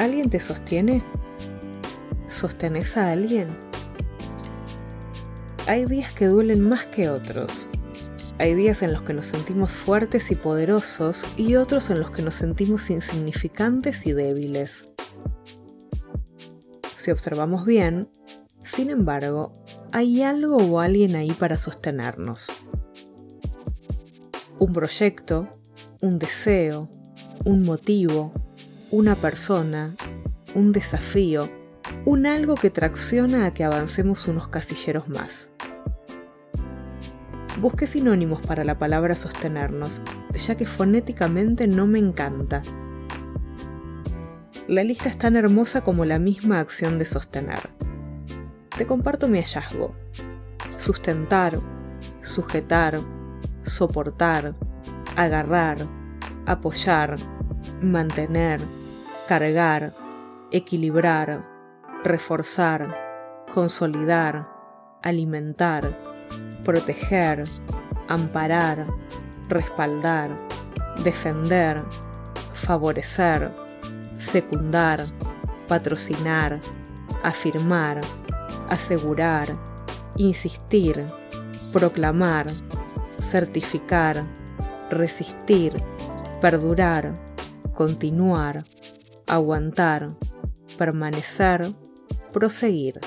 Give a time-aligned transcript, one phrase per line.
[0.00, 1.02] ¿Alguien te sostiene?
[2.26, 3.48] ¿Sostenés a alguien?
[5.66, 7.68] Hay días que duelen más que otros.
[8.38, 12.22] Hay días en los que nos sentimos fuertes y poderosos y otros en los que
[12.22, 14.88] nos sentimos insignificantes y débiles.
[16.96, 18.08] Si observamos bien,
[18.64, 19.52] sin embargo,
[19.92, 22.46] hay algo o alguien ahí para sostenernos.
[24.58, 25.58] Un proyecto,
[26.00, 26.88] un deseo,
[27.44, 28.32] un motivo,
[28.90, 29.94] una persona,
[30.54, 31.48] un desafío,
[32.04, 35.52] un algo que tracciona a que avancemos unos casilleros más.
[37.60, 40.00] Busqué sinónimos para la palabra sostenernos,
[40.46, 42.62] ya que fonéticamente no me encanta.
[44.66, 47.70] La lista es tan hermosa como la misma acción de sostener.
[48.76, 49.94] Te comparto mi hallazgo.
[50.78, 51.60] Sustentar,
[52.22, 52.98] sujetar,
[53.62, 54.54] soportar,
[55.16, 55.76] agarrar,
[56.46, 57.16] apoyar,
[57.82, 58.60] mantener,
[59.30, 59.92] cargar,
[60.50, 61.46] equilibrar,
[62.02, 62.96] reforzar,
[63.54, 64.48] consolidar,
[65.04, 65.96] alimentar,
[66.64, 67.44] proteger,
[68.08, 68.88] amparar,
[69.48, 70.30] respaldar,
[71.04, 71.80] defender,
[72.54, 73.52] favorecer,
[74.18, 75.06] secundar,
[75.68, 76.58] patrocinar,
[77.22, 78.00] afirmar,
[78.68, 79.46] asegurar,
[80.16, 81.06] insistir,
[81.72, 82.46] proclamar,
[83.20, 84.24] certificar,
[84.90, 85.72] resistir,
[86.40, 87.14] perdurar,
[87.76, 88.64] continuar,
[89.30, 90.08] aguantar,
[90.76, 91.70] permanecer,
[92.32, 92.98] proseguir.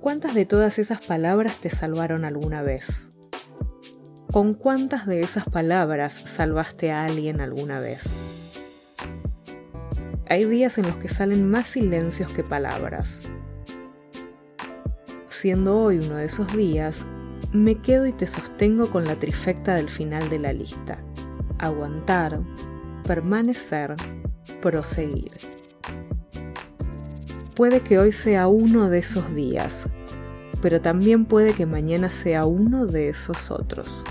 [0.00, 3.12] ¿Cuántas de todas esas palabras te salvaron alguna vez?
[4.32, 8.02] ¿Con cuántas de esas palabras salvaste a alguien alguna vez?
[10.30, 13.28] Hay días en los que salen más silencios que palabras.
[15.28, 17.04] Siendo hoy uno de esos días,
[17.52, 20.98] me quedo y te sostengo con la trifecta del final de la lista.
[21.58, 22.40] Aguantar,
[23.02, 23.94] permanecer,
[24.60, 25.32] proseguir.
[27.54, 29.86] Puede que hoy sea uno de esos días,
[30.62, 34.02] pero también puede que mañana sea uno de esos otros.